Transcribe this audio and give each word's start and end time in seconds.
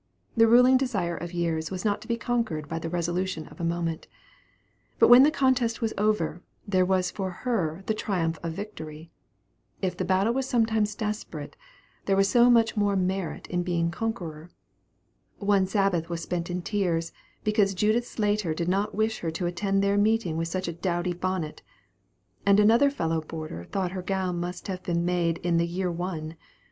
The 0.35 0.47
ruling 0.47 0.77
desire 0.77 1.15
of 1.15 1.31
years 1.31 1.69
was 1.69 1.85
not 1.85 2.01
to 2.01 2.07
be 2.07 2.17
conquered 2.17 2.67
by 2.67 2.79
the 2.79 2.89
resolution 2.89 3.47
of 3.49 3.59
a 3.61 3.63
moment; 3.63 4.07
but 4.97 5.09
when 5.09 5.21
the 5.21 5.29
contest 5.29 5.79
was 5.79 5.93
over, 5.95 6.41
there 6.67 6.87
was 6.87 7.11
for 7.11 7.29
her 7.29 7.83
the 7.85 7.93
triumph 7.93 8.39
of 8.41 8.53
victory. 8.53 9.11
If 9.79 9.95
the 9.95 10.03
battle 10.03 10.33
was 10.33 10.49
sometimes 10.49 10.95
desperate, 10.95 11.55
there 12.05 12.15
was 12.15 12.27
so 12.27 12.49
much 12.49 12.75
more 12.75 12.95
merit 12.95 13.45
in 13.45 13.61
being 13.61 13.91
conqueror. 13.91 14.49
One 15.37 15.67
Sabbath 15.67 16.09
was 16.09 16.23
spent 16.23 16.49
in 16.49 16.63
tears, 16.63 17.11
because 17.43 17.75
Judith 17.75 18.07
Slater 18.07 18.55
did 18.55 18.67
not 18.69 18.95
wish 18.95 19.19
her 19.19 19.29
to 19.29 19.45
attend 19.45 19.83
their 19.83 19.99
meeting 19.99 20.35
with 20.35 20.47
such 20.47 20.67
a 20.67 20.73
dowdy 20.73 21.13
bonnet; 21.13 21.61
and 22.43 22.59
another 22.59 22.89
fellow 22.89 23.21
boarder 23.21 23.65
thought 23.65 23.91
her 23.91 24.01
gown 24.01 24.39
must 24.39 24.67
have 24.67 24.81
been 24.81 25.05
made 25.05 25.37
in 25.43 25.57
"the 25.57 25.67
year 25.67 25.91
one." 25.91 26.37